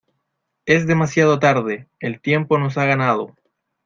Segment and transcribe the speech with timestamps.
[0.65, 3.35] Es demasiado tarde, el tiempo nos ha ganado.